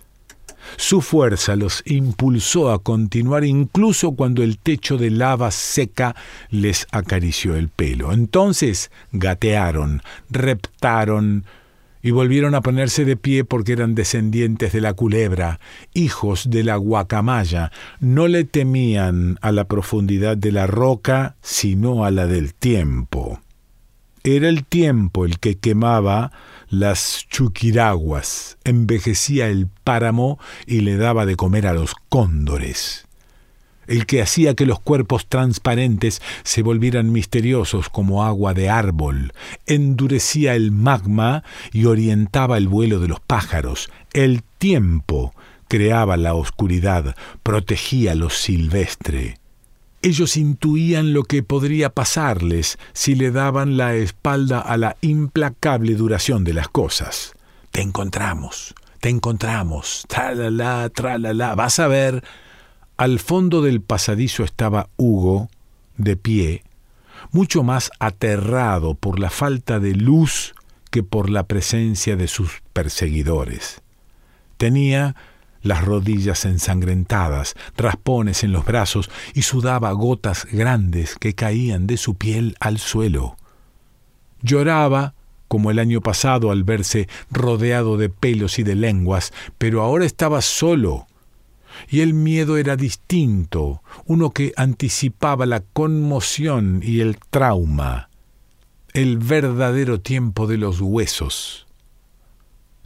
Su 0.77 1.01
fuerza 1.01 1.55
los 1.55 1.83
impulsó 1.87 2.73
a 2.73 2.83
continuar 2.83 3.45
incluso 3.45 4.13
cuando 4.13 4.43
el 4.43 4.59
techo 4.59 4.99
de 4.99 5.11
lava 5.11 5.51
seca 5.53 6.17
les 6.51 6.87
acarició 6.91 7.55
el 7.55 7.69
pelo. 7.69 8.13
Entonces 8.13 8.91
gatearon, 9.13 10.03
reptaron, 10.29 11.45
y 12.07 12.13
volvieron 12.13 12.55
a 12.55 12.61
ponerse 12.61 13.05
de 13.05 13.17
pie 13.17 13.43
porque 13.43 13.73
eran 13.73 13.97
descendientes 13.97 14.73
de 14.73 14.81
la 14.81 14.93
culebra, 14.93 15.59
hijos 15.93 16.49
de 16.51 16.63
la 16.63 16.77
guacamaya, 16.77 17.73
no 17.99 18.29
le 18.29 18.45
temían 18.45 19.39
a 19.43 19.51
la 19.51 19.65
profundidad 19.65 20.37
de 20.37 20.53
la 20.53 20.69
roca, 20.69 21.35
sino 21.43 22.05
a 22.05 22.13
la 22.13 22.29
del 22.29 22.55
tiempo. 22.55 23.41
Era 24.23 24.49
el 24.49 24.65
tiempo 24.65 25.25
el 25.25 25.41
que 25.41 25.59
quemaba 25.59 26.31
las 26.69 27.27
chuquiraguas, 27.29 28.57
envejecía 28.63 29.49
el 29.49 29.67
páramo 29.67 30.39
y 30.65 30.83
le 30.83 30.99
daba 30.99 31.27
de 31.27 31.35
comer 31.35 31.67
a 31.67 31.73
los 31.73 31.97
cóndores 32.09 33.06
el 33.87 34.07
que 34.07 34.23
hacía 34.23 34.55
que 34.55 34.67
los 34.67 34.81
cuerpos 34.81 35.27
transparentes 35.29 36.23
se 36.43 36.63
volvieran 36.63 37.13
misteriosos 37.13 37.89
como 37.89 38.25
agua 38.25 38.55
de 38.55 38.69
árbol, 38.69 39.33
endurecía 39.67 40.55
el 40.55 40.73
magma 40.73 41.45
y 41.73 41.87
orientaba 41.87 42.59
el 42.59 42.69
vuelo 42.69 43.01
de 43.01 43.09
los 43.09 43.21
pájaros, 43.21 43.91
el 44.13 44.43
tiempo 44.59 45.35
creaba 45.69 46.17
la 46.17 46.35
oscuridad, 46.35 47.17
protegía 47.43 48.15
lo 48.15 48.31
silvestre. 48.31 49.39
Ellos 50.03 50.37
intuían 50.37 51.13
lo 51.13 51.25
que 51.25 51.43
podría 51.43 51.91
pasarles 51.91 52.79
si 52.93 53.15
le 53.15 53.31
daban 53.31 53.77
la 53.77 53.95
espalda 53.95 54.61
a 54.61 54.77
la 54.77 54.97
implacable 55.01 55.95
duración 55.95 56.45
de 56.45 56.55
las 56.55 56.69
cosas. 56.69 57.33
Te 57.73 57.81
encontramos, 57.81 58.75
te 59.01 59.09
encontramos, 59.09 60.05
tralala, 60.09 60.89
tralala, 60.91 61.55
vas 61.55 61.79
a 61.81 61.89
ver, 61.89 62.23
al 62.97 63.19
fondo 63.19 63.63
del 63.63 63.81
pasadizo 63.81 64.43
estaba 64.45 64.89
Hugo, 64.97 65.51
de 65.97 66.17
pie, 66.17 66.65
mucho 67.31 67.63
más 67.63 67.91
aterrado 67.99 68.95
por 68.95 69.19
la 69.19 69.31
falta 69.31 69.81
de 69.81 69.95
luz 69.95 70.55
que 70.91 71.03
por 71.03 71.31
la 71.31 71.45
presencia 71.45 72.17
de 72.17 72.29
sus 72.29 72.63
perseguidores. 72.73 73.83
Tenía 74.57 75.15
las 75.63 75.85
rodillas 75.85 76.45
ensangrentadas, 76.45 77.55
raspones 77.77 78.45
en 78.45 78.53
los 78.53 78.65
brazos 78.65 79.11
y 79.35 79.43
sudaba 79.43 79.91
gotas 79.93 80.47
grandes 80.51 81.17
que 81.17 81.35
caían 81.35 81.87
de 81.87 81.97
su 81.97 82.15
piel 82.15 82.57
al 82.61 82.79
suelo. 82.79 83.37
Lloraba 84.43 85.15
como 85.49 85.71
el 85.71 85.79
año 85.79 86.01
pasado 86.01 86.51
al 86.51 86.65
verse 86.65 87.09
rodeado 87.31 87.97
de 87.97 88.09
pelos 88.09 88.59
y 88.59 88.63
de 88.63 88.75
lenguas, 88.75 89.33
pero 89.59 89.83
ahora 89.83 90.05
estaba 90.05 90.41
solo 90.41 91.07
y 91.89 92.01
el 92.01 92.15
miedo 92.15 92.57
era 92.57 92.77
distinto, 92.77 93.83
uno 94.05 94.31
que 94.31 94.53
anticipaba 94.57 95.47
la 95.47 95.61
conmoción 95.61 96.81
y 96.83 97.01
el 97.01 97.19
trauma, 97.31 98.09
el 98.93 99.19
verdadero 99.19 100.01
tiempo 100.01 100.47
de 100.47 100.59
los 100.59 100.81
huesos. 100.81 101.67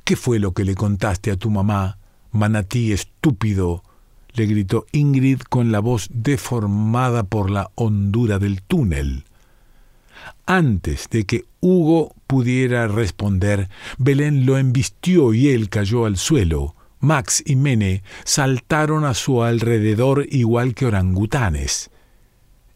¿Qué 0.04 0.16
fue 0.16 0.38
lo 0.38 0.52
que 0.52 0.64
le 0.64 0.74
contaste 0.74 1.30
a 1.30 1.36
tu 1.36 1.50
mamá, 1.50 1.98
manatí 2.32 2.92
estúpido? 2.92 3.82
le 4.32 4.46
gritó 4.46 4.86
Ingrid 4.92 5.40
con 5.40 5.72
la 5.72 5.80
voz 5.80 6.08
deformada 6.12 7.24
por 7.24 7.50
la 7.50 7.70
hondura 7.74 8.38
del 8.38 8.62
túnel. 8.62 9.24
Antes 10.46 11.08
de 11.10 11.24
que 11.24 11.44
Hugo 11.60 12.14
pudiera 12.26 12.86
responder, 12.88 13.68
Belén 13.98 14.46
lo 14.46 14.58
embistió 14.58 15.32
y 15.34 15.48
él 15.48 15.68
cayó 15.68 16.06
al 16.06 16.16
suelo. 16.16 16.74
Max 17.00 17.42
y 17.44 17.56
Mene 17.56 18.02
saltaron 18.24 19.04
a 19.04 19.14
su 19.14 19.42
alrededor 19.42 20.26
igual 20.30 20.74
que 20.74 20.86
orangutanes. 20.86 21.90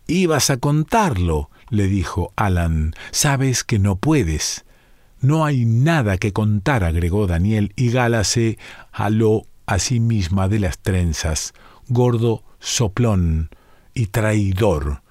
Ibas 0.07 0.51
a 0.51 0.57
contarlo, 0.57 1.51
le 1.69 1.87
dijo 1.87 2.33
Alan. 2.37 2.95
Sabes 3.11 3.65
que 3.65 3.79
no 3.79 3.97
puedes. 3.97 4.65
No 5.21 5.45
hay 5.45 5.65
nada 5.65 6.19
que 6.19 6.33
contar, 6.33 6.85
agregó 6.85 7.27
Daniel, 7.27 7.73
y 7.77 7.91
Gala 7.91 8.25
se 8.25 8.59
jaló 8.93 9.47
a 9.67 9.79
sí 9.79 10.01
misma 10.01 10.49
de 10.49 10.59
las 10.59 10.79
trenzas, 10.79 11.55
gordo, 11.89 12.45
soplón 12.59 13.49
y 13.95 14.07
traidor. 14.07 15.03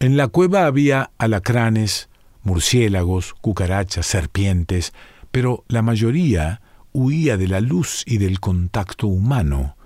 En 0.00 0.16
la 0.16 0.28
cueva 0.28 0.66
había 0.66 1.10
alacranes, 1.18 2.08
murciélagos, 2.42 3.34
cucarachas, 3.34 4.06
serpientes, 4.06 4.94
pero 5.30 5.64
la 5.68 5.82
mayoría 5.82 6.62
huía 6.92 7.36
de 7.36 7.48
la 7.48 7.60
luz 7.60 8.02
y 8.06 8.18
del 8.18 8.40
contacto 8.40 9.06
humano. 9.06 9.76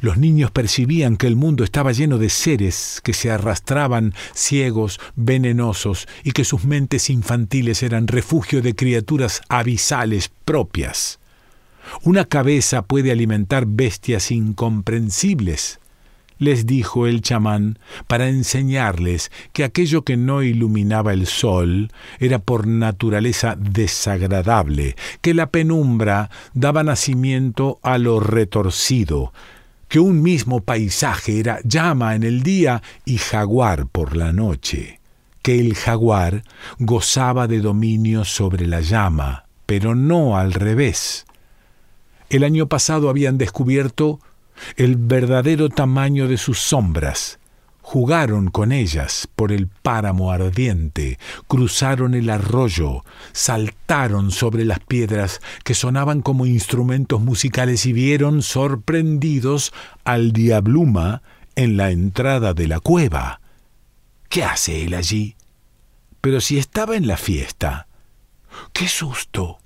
Los 0.00 0.18
niños 0.18 0.50
percibían 0.50 1.16
que 1.16 1.26
el 1.26 1.36
mundo 1.36 1.64
estaba 1.64 1.92
lleno 1.92 2.18
de 2.18 2.28
seres 2.28 3.00
que 3.02 3.12
se 3.12 3.30
arrastraban 3.30 4.14
ciegos, 4.34 5.00
venenosos, 5.16 6.06
y 6.22 6.32
que 6.32 6.44
sus 6.44 6.64
mentes 6.64 7.10
infantiles 7.10 7.82
eran 7.82 8.06
refugio 8.06 8.62
de 8.62 8.74
criaturas 8.74 9.40
abisales 9.48 10.30
propias. 10.44 11.18
Una 12.02 12.24
cabeza 12.24 12.82
puede 12.82 13.10
alimentar 13.10 13.64
bestias 13.66 14.30
incomprensibles, 14.30 15.80
les 16.40 16.66
dijo 16.66 17.06
el 17.06 17.20
chamán, 17.20 17.78
para 18.08 18.28
enseñarles 18.28 19.30
que 19.52 19.62
aquello 19.62 20.02
que 20.02 20.16
no 20.16 20.42
iluminaba 20.42 21.12
el 21.12 21.26
sol 21.26 21.92
era 22.18 22.40
por 22.40 22.66
naturaleza 22.66 23.54
desagradable, 23.56 24.96
que 25.20 25.34
la 25.34 25.50
penumbra 25.50 26.30
daba 26.54 26.82
nacimiento 26.82 27.78
a 27.82 27.98
lo 27.98 28.18
retorcido, 28.18 29.32
que 29.88 30.00
un 30.00 30.22
mismo 30.22 30.62
paisaje 30.62 31.38
era 31.38 31.60
llama 31.62 32.14
en 32.14 32.22
el 32.22 32.42
día 32.42 32.82
y 33.04 33.18
jaguar 33.18 33.86
por 33.86 34.16
la 34.16 34.32
noche, 34.32 34.98
que 35.42 35.60
el 35.60 35.74
jaguar 35.74 36.42
gozaba 36.78 37.48
de 37.48 37.60
dominio 37.60 38.24
sobre 38.24 38.66
la 38.66 38.80
llama, 38.80 39.44
pero 39.66 39.94
no 39.94 40.38
al 40.38 40.54
revés. 40.54 41.26
El 42.30 42.44
año 42.44 42.66
pasado 42.66 43.10
habían 43.10 43.36
descubierto 43.36 44.20
el 44.76 44.96
verdadero 44.96 45.68
tamaño 45.68 46.28
de 46.28 46.36
sus 46.36 46.58
sombras. 46.58 47.38
Jugaron 47.82 48.50
con 48.50 48.70
ellas 48.70 49.26
por 49.34 49.50
el 49.50 49.66
páramo 49.66 50.30
ardiente, 50.30 51.18
cruzaron 51.48 52.14
el 52.14 52.30
arroyo, 52.30 53.04
saltaron 53.32 54.30
sobre 54.30 54.64
las 54.64 54.78
piedras 54.78 55.40
que 55.64 55.74
sonaban 55.74 56.22
como 56.22 56.46
instrumentos 56.46 57.20
musicales 57.20 57.86
y 57.86 57.92
vieron 57.92 58.42
sorprendidos 58.42 59.72
al 60.04 60.32
diabluma 60.32 61.22
en 61.56 61.76
la 61.76 61.90
entrada 61.90 62.54
de 62.54 62.68
la 62.68 62.78
cueva. 62.78 63.40
¿Qué 64.28 64.44
hace 64.44 64.84
él 64.84 64.94
allí? 64.94 65.34
Pero 66.20 66.40
si 66.40 66.58
estaba 66.58 66.96
en 66.96 67.08
la 67.08 67.16
fiesta. 67.16 67.88
¡Qué 68.72 68.86
susto! 68.86 69.58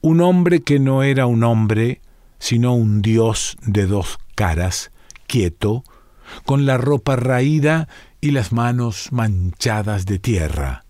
Un 0.00 0.20
hombre 0.20 0.62
que 0.62 0.78
no 0.78 1.02
era 1.02 1.26
un 1.26 1.44
hombre 1.44 2.00
sino 2.38 2.74
un 2.74 3.02
dios 3.02 3.56
de 3.62 3.86
dos 3.86 4.18
caras, 4.34 4.90
quieto, 5.26 5.84
con 6.44 6.66
la 6.66 6.78
ropa 6.78 7.16
raída 7.16 7.88
y 8.20 8.30
las 8.32 8.52
manos 8.52 9.08
manchadas 9.12 10.06
de 10.06 10.18
tierra. 10.18 10.84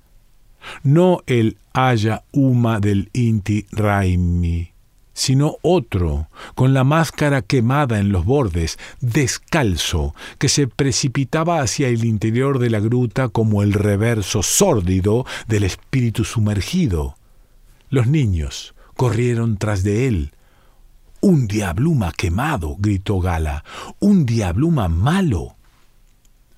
No 0.82 1.22
el 1.26 1.58
Aya 1.72 2.24
Uma 2.32 2.80
del 2.80 3.10
Inti 3.12 3.66
Raimi, 3.70 4.72
sino 5.18 5.56
otro, 5.62 6.28
con 6.54 6.74
la 6.74 6.84
máscara 6.84 7.42
quemada 7.42 7.98
en 7.98 8.10
los 8.12 8.24
bordes, 8.24 8.78
descalzo, 9.00 10.14
que 10.38 10.48
se 10.48 10.68
precipitaba 10.68 11.60
hacia 11.60 11.88
el 11.88 12.04
interior 12.04 12.58
de 12.58 12.70
la 12.70 12.80
gruta 12.80 13.28
como 13.28 13.62
el 13.62 13.72
reverso 13.72 14.42
sórdido 14.42 15.26
del 15.46 15.64
espíritu 15.64 16.24
sumergido. 16.24 17.16
Los 17.90 18.06
niños 18.06 18.74
corrieron 18.94 19.56
tras 19.56 19.82
de 19.82 20.06
él, 20.06 20.32
un 21.20 21.46
diabluma 21.46 22.12
quemado, 22.12 22.76
gritó 22.78 23.20
Gala, 23.20 23.64
un 23.98 24.26
diabluma 24.26 24.88
malo. 24.88 25.56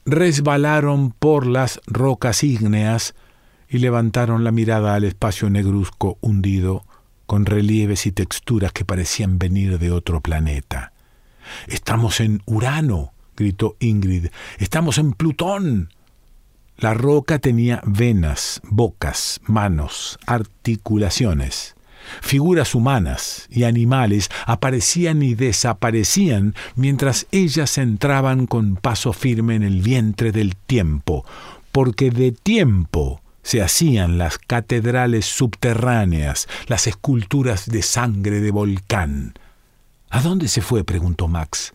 Resbalaron 0.04 1.12
por 1.12 1.46
las 1.46 1.80
rocas 1.86 2.42
ígneas 2.42 3.14
y 3.68 3.78
levantaron 3.78 4.44
la 4.44 4.50
mirada 4.50 4.94
al 4.94 5.04
espacio 5.04 5.48
negruzco 5.50 6.18
hundido, 6.20 6.84
con 7.26 7.46
relieves 7.46 8.06
y 8.06 8.12
texturas 8.12 8.72
que 8.72 8.84
parecían 8.84 9.38
venir 9.38 9.78
de 9.78 9.92
otro 9.92 10.20
planeta. 10.20 10.92
Estamos 11.68 12.20
en 12.20 12.42
Urano, 12.44 13.12
gritó 13.36 13.76
Ingrid. 13.78 14.26
Estamos 14.58 14.98
en 14.98 15.12
Plutón. 15.12 15.90
La 16.76 16.94
roca 16.94 17.38
tenía 17.38 17.82
venas, 17.84 18.60
bocas, 18.64 19.40
manos, 19.44 20.18
articulaciones. 20.26 21.76
Figuras 22.20 22.74
humanas 22.74 23.46
y 23.50 23.64
animales 23.64 24.30
aparecían 24.46 25.22
y 25.22 25.34
desaparecían 25.34 26.54
mientras 26.74 27.26
ellas 27.32 27.78
entraban 27.78 28.46
con 28.46 28.76
paso 28.76 29.12
firme 29.12 29.54
en 29.54 29.62
el 29.62 29.82
vientre 29.82 30.32
del 30.32 30.56
tiempo, 30.56 31.24
porque 31.72 32.10
de 32.10 32.32
tiempo 32.32 33.22
se 33.42 33.62
hacían 33.62 34.18
las 34.18 34.38
catedrales 34.38 35.26
subterráneas, 35.26 36.48
las 36.66 36.86
esculturas 36.86 37.66
de 37.66 37.82
sangre 37.82 38.40
de 38.40 38.50
volcán. 38.50 39.34
¿A 40.10 40.20
dónde 40.20 40.48
se 40.48 40.60
fue? 40.60 40.84
preguntó 40.84 41.28
Max. 41.28 41.72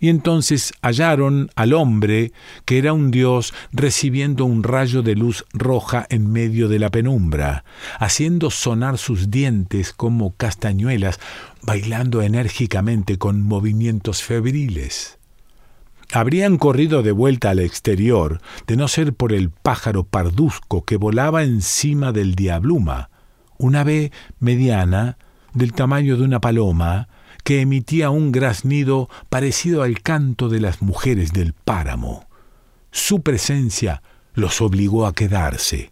Y 0.00 0.08
entonces 0.08 0.72
hallaron 0.80 1.50
al 1.56 1.74
hombre, 1.74 2.32
que 2.64 2.78
era 2.78 2.94
un 2.94 3.10
dios, 3.10 3.52
recibiendo 3.70 4.46
un 4.46 4.62
rayo 4.62 5.02
de 5.02 5.14
luz 5.14 5.44
roja 5.52 6.06
en 6.08 6.32
medio 6.32 6.68
de 6.68 6.78
la 6.78 6.88
penumbra, 6.88 7.64
haciendo 7.98 8.50
sonar 8.50 8.96
sus 8.96 9.30
dientes 9.30 9.92
como 9.92 10.34
castañuelas, 10.34 11.20
bailando 11.62 12.22
enérgicamente 12.22 13.18
con 13.18 13.42
movimientos 13.42 14.22
febriles. 14.22 15.18
Habrían 16.12 16.56
corrido 16.56 17.02
de 17.02 17.12
vuelta 17.12 17.50
al 17.50 17.60
exterior, 17.60 18.40
de 18.66 18.76
no 18.76 18.88
ser 18.88 19.12
por 19.12 19.34
el 19.34 19.50
pájaro 19.50 20.04
parduzco 20.04 20.84
que 20.84 20.96
volaba 20.96 21.44
encima 21.44 22.10
del 22.10 22.34
diabluma, 22.34 23.10
una 23.58 23.82
ave 23.82 24.12
mediana, 24.38 25.18
del 25.52 25.72
tamaño 25.72 26.16
de 26.16 26.24
una 26.24 26.40
paloma, 26.40 27.08
que 27.50 27.62
emitía 27.62 28.10
un 28.10 28.30
graznido 28.30 29.10
parecido 29.28 29.82
al 29.82 30.02
canto 30.02 30.48
de 30.48 30.60
las 30.60 30.82
mujeres 30.82 31.32
del 31.32 31.52
páramo. 31.52 32.28
Su 32.92 33.22
presencia 33.22 34.04
los 34.34 34.60
obligó 34.60 35.04
a 35.04 35.16
quedarse. 35.16 35.90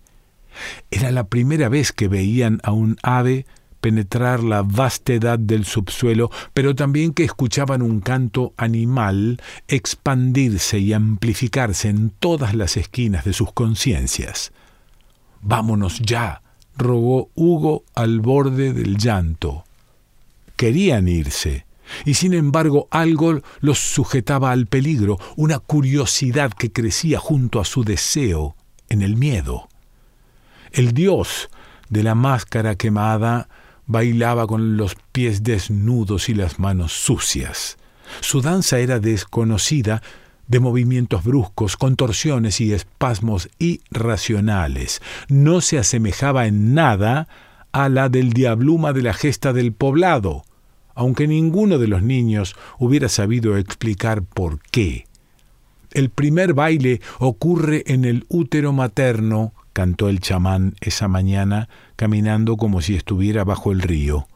Era 0.92 1.10
la 1.10 1.26
primera 1.26 1.68
vez 1.68 1.90
que 1.90 2.06
veían 2.06 2.60
a 2.62 2.70
un 2.70 2.96
ave 3.02 3.44
penetrar 3.80 4.44
la 4.44 4.62
vastedad 4.62 5.36
del 5.36 5.64
subsuelo, 5.64 6.30
pero 6.54 6.76
también 6.76 7.12
que 7.12 7.24
escuchaban 7.24 7.82
un 7.82 8.02
canto 8.02 8.54
animal 8.56 9.42
expandirse 9.66 10.78
y 10.78 10.92
amplificarse 10.92 11.88
en 11.88 12.10
todas 12.10 12.54
las 12.54 12.76
esquinas 12.76 13.24
de 13.24 13.32
sus 13.32 13.52
conciencias. 13.52 14.52
Vámonos 15.40 15.98
ya, 15.98 16.40
rogó 16.76 17.30
Hugo 17.34 17.82
al 17.96 18.20
borde 18.20 18.72
del 18.72 18.96
llanto 18.96 19.64
querían 20.58 21.06
irse, 21.06 21.64
y 22.04 22.14
sin 22.14 22.34
embargo 22.34 22.88
algo 22.90 23.40
los 23.60 23.78
sujetaba 23.78 24.50
al 24.50 24.66
peligro, 24.66 25.18
una 25.36 25.60
curiosidad 25.60 26.52
que 26.52 26.72
crecía 26.72 27.18
junto 27.18 27.60
a 27.60 27.64
su 27.64 27.84
deseo, 27.84 28.56
en 28.90 29.00
el 29.00 29.16
miedo. 29.16 29.68
El 30.72 30.92
dios 30.92 31.48
de 31.88 32.02
la 32.02 32.14
máscara 32.14 32.74
quemada 32.74 33.48
bailaba 33.86 34.46
con 34.46 34.76
los 34.76 34.96
pies 35.12 35.42
desnudos 35.42 36.28
y 36.28 36.34
las 36.34 36.58
manos 36.58 36.92
sucias. 36.92 37.78
Su 38.20 38.40
danza 38.42 38.80
era 38.80 38.98
desconocida, 38.98 40.02
de 40.48 40.60
movimientos 40.60 41.24
bruscos, 41.24 41.76
contorsiones 41.76 42.60
y 42.60 42.72
espasmos 42.72 43.50
irracionales. 43.58 45.02
No 45.28 45.60
se 45.60 45.78
asemejaba 45.78 46.46
en 46.46 46.74
nada 46.74 47.28
a 47.72 47.90
la 47.90 48.08
del 48.08 48.32
diabluma 48.32 48.94
de 48.94 49.02
la 49.02 49.12
gesta 49.12 49.52
del 49.52 49.72
poblado, 49.72 50.44
aunque 50.98 51.28
ninguno 51.28 51.78
de 51.78 51.86
los 51.86 52.02
niños 52.02 52.56
hubiera 52.76 53.08
sabido 53.08 53.56
explicar 53.56 54.24
por 54.24 54.58
qué. 54.58 55.06
El 55.92 56.10
primer 56.10 56.54
baile 56.54 57.00
ocurre 57.20 57.84
en 57.86 58.04
el 58.04 58.24
útero 58.28 58.72
materno, 58.72 59.52
cantó 59.72 60.08
el 60.08 60.18
chamán 60.18 60.74
esa 60.80 61.06
mañana, 61.06 61.68
caminando 61.94 62.56
como 62.56 62.80
si 62.80 62.96
estuviera 62.96 63.44
bajo 63.44 63.70
el 63.70 63.80
río. 63.80 64.26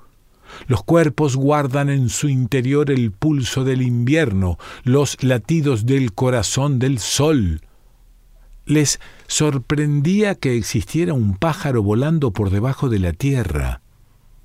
Los 0.69 0.85
cuerpos 0.85 1.35
guardan 1.35 1.91
en 1.91 2.09
su 2.09 2.29
interior 2.29 2.93
el 2.93 3.11
pulso 3.11 3.65
del 3.65 3.83
invierno, 3.83 4.57
los 4.85 5.21
latidos 5.21 5.85
del 5.85 6.13
corazón 6.13 6.79
del 6.79 7.01
sol. 7.01 7.63
Les 8.67 9.01
sorprendía 9.27 10.37
que 10.37 10.57
existiera 10.57 11.13
un 11.13 11.35
pájaro 11.35 11.83
volando 11.83 12.31
por 12.31 12.51
debajo 12.51 12.89
de 12.89 13.01
la 13.01 13.13
tierra 13.13 13.82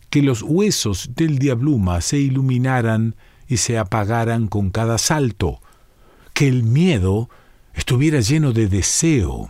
que 0.09 0.21
los 0.21 0.41
huesos 0.41 1.11
del 1.15 1.39
diabluma 1.39 2.01
se 2.01 2.17
iluminaran 2.17 3.15
y 3.47 3.57
se 3.57 3.77
apagaran 3.77 4.47
con 4.47 4.69
cada 4.69 4.97
salto, 4.97 5.61
que 6.33 6.47
el 6.47 6.63
miedo 6.63 7.29
estuviera 7.73 8.19
lleno 8.19 8.53
de 8.53 8.67
deseo. 8.67 9.49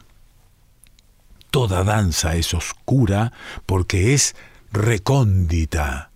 Toda 1.52 1.84
danza 1.84 2.36
es 2.36 2.54
oscura 2.54 3.34
porque 3.65 4.13
es 4.13 4.36
recóndita. 4.72 6.12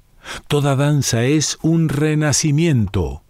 Toda 0.47 0.75
danza 0.75 1.23
es 1.23 1.57
un 1.61 1.89
renacimiento. 1.89 3.23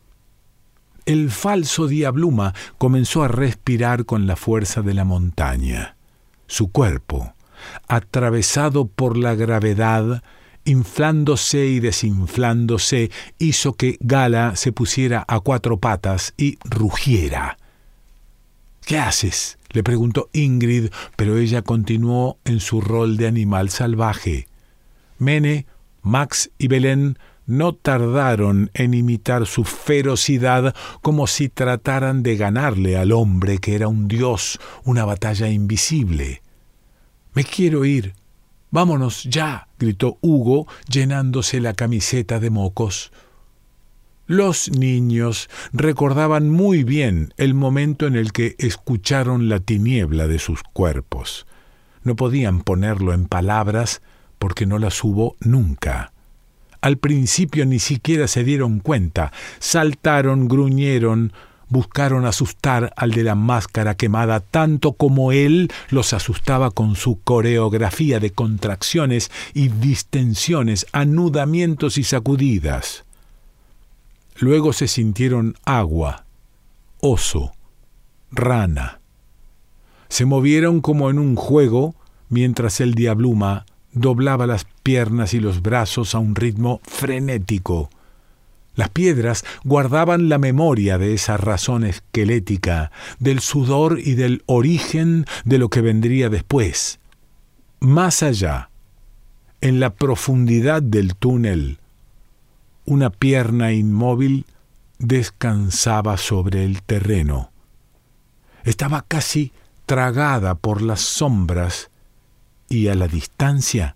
El 1.06 1.32
falso 1.32 1.88
diabluma 1.88 2.54
comenzó 2.78 3.24
a 3.24 3.28
respirar 3.28 4.06
con 4.06 4.28
la 4.28 4.36
fuerza 4.36 4.82
de 4.82 4.94
la 4.94 5.04
montaña. 5.04 5.96
Su 6.48 6.72
cuerpo, 6.72 7.34
atravesado 7.88 8.86
por 8.86 9.18
la 9.18 9.36
gravedad, 9.36 10.22
inflándose 10.66 11.66
y 11.68 11.80
desinflándose, 11.80 13.12
hizo 13.40 13.74
que 13.74 13.98
Gala 14.00 14.56
se 14.56 14.72
pusiera 14.72 15.26
a 15.28 15.40
cuatro 15.40 15.78
patas 15.78 16.34
y 16.38 16.58
rugiera. 16.64 17.58
¿Qué 18.86 18.98
haces? 18.98 19.58
le 19.70 19.84
preguntó 19.84 20.30
Ingrid, 20.34 20.90
pero 21.16 21.38
ella 21.38 21.62
continuó 21.62 22.38
en 22.44 22.60
su 22.60 22.82
rol 22.82 23.16
de 23.16 23.28
animal 23.28 23.70
salvaje. 23.70 24.48
Mene, 25.18 25.66
Max 26.02 26.52
y 26.58 26.68
Belén 26.68 27.18
no 27.46 27.74
tardaron 27.74 28.70
en 28.74 28.94
imitar 28.94 29.46
su 29.46 29.64
ferocidad 29.64 30.76
como 31.02 31.28
si 31.28 31.50
trataran 31.50 32.24
de 32.24 32.38
ganarle 32.38 32.98
al 32.98 33.12
hombre 33.12 33.58
que 33.60 33.76
era 33.76 33.88
un 33.88 34.08
dios, 34.08 34.60
una 34.84 35.06
batalla 35.06 35.50
invisible. 35.50 36.42
Me 37.34 37.44
quiero 37.44 37.86
ir, 37.86 38.14
Vámonos 38.72 39.26
ya, 39.26 39.68
gritó 39.78 40.18
Hugo, 40.22 40.66
llenándose 40.90 41.60
la 41.60 41.74
camiseta 41.74 42.40
de 42.40 42.50
mocos. 42.50 43.12
Los 44.28 44.72
niños 44.72 45.50
recordaban 45.74 46.50
muy 46.50 46.86
bien 46.86 47.34
el 47.36 47.54
momento 47.54 48.08
en 48.08 48.16
el 48.16 48.32
que 48.32 48.56
escucharon 48.60 49.50
la 49.50 49.60
tiniebla 49.60 50.28
de 50.28 50.40
sus 50.40 50.64
cuerpos. 50.64 51.46
No 52.04 52.16
podían 52.16 52.62
ponerlo 52.62 53.14
en 53.14 53.26
palabras 53.26 54.02
porque 54.40 54.66
no 54.66 54.80
las 54.80 55.04
hubo 55.04 55.36
nunca. 55.42 56.14
Al 56.80 56.98
principio 56.98 57.66
ni 57.66 57.78
siquiera 57.78 58.28
se 58.28 58.46
dieron 58.46 58.80
cuenta, 58.80 59.34
saltaron, 59.60 60.48
gruñeron, 60.48 61.34
buscaron 61.72 62.26
asustar 62.26 62.94
al 62.98 63.12
de 63.12 63.24
la 63.24 63.34
máscara 63.34 63.96
quemada 63.96 64.42
tanto 64.42 64.92
como 64.92 65.32
él 65.32 65.72
los 65.90 66.12
asustaba 66.12 66.70
con 66.70 66.98
su 66.98 67.22
coreografía 67.22 68.20
de 68.20 68.32
contracciones 68.32 69.32
y 69.54 69.70
distensiones, 69.70 70.86
anudamientos 70.92 71.98
y 71.98 72.04
sacudidas. 72.04 73.06
Luego 74.38 74.74
se 74.74 74.90
sintieron 74.90 75.56
agua, 75.64 76.26
oso, 77.00 77.54
rana. 78.32 79.00
Se 80.10 80.26
movieron 80.26 80.82
como 80.82 81.10
en 81.10 81.20
un 81.20 81.38
juego 81.38 81.96
mientras 82.28 82.82
el 82.82 82.96
diabluma 82.96 83.66
doblaba 83.94 84.46
las 84.46 84.66
piernas 84.84 85.34
y 85.34 85.40
los 85.40 85.62
brazos 85.62 86.16
a 86.16 86.20
un 86.20 86.36
ritmo 86.36 86.82
frenético 86.84 87.90
las 88.76 88.90
piedras 88.90 89.44
guardaban 89.64 90.30
la 90.30 90.38
memoria 90.38 90.98
de 90.98 91.14
esa 91.14 91.38
razón 91.38 91.84
esquelética, 91.84 92.92
del 93.20 93.40
sudor 93.40 94.00
y 94.00 94.16
del 94.16 94.44
origen 94.46 95.26
de 95.44 95.58
lo 95.58 95.70
que 95.70 95.82
vendría 95.82 96.30
después. 96.30 97.00
Más 97.80 98.24
allá, 98.24 98.70
en 99.60 99.80
la 99.80 99.94
profundidad 99.94 100.82
del 100.82 101.16
túnel, 101.16 101.80
una 102.86 103.10
pierna 103.10 103.74
inmóvil 103.74 104.46
descansaba 104.98 106.18
sobre 106.18 106.64
el 106.66 106.82
terreno. 106.82 107.52
Estaba 108.64 109.04
casi 109.08 109.52
tragada 109.86 110.56
por 110.56 110.82
las 110.82 111.02
sombras 111.02 111.90
y 112.70 112.88
a 112.88 112.96
la 112.96 113.08
distancia 113.08 113.96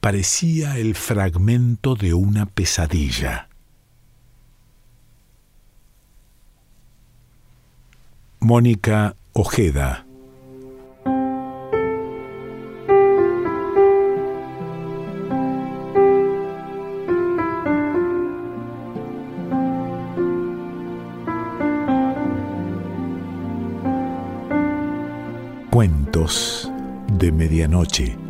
parecía 0.00 0.78
el 0.78 0.94
fragmento 0.94 1.94
de 1.94 2.14
una 2.14 2.46
pesadilla. 2.46 3.49
Mónica 8.40 9.16
Ojeda. 9.34 10.06
Cuentos 25.70 26.72
de 27.18 27.30
Medianoche. 27.30 28.29